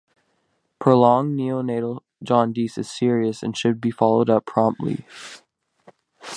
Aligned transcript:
Prolonged 0.79 1.37
neonatal 1.39 1.99
jaundice 2.23 2.79
is 2.79 2.89
serious 2.89 3.43
and 3.43 3.55
should 3.55 3.79
be 3.79 3.91
followed 3.91 4.31
up 4.31 4.47
promptly. 4.47 5.05